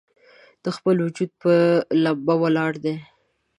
[0.63, 1.55] د خپل وجود پۀ،
[2.03, 2.95] لمبه ولاړ دی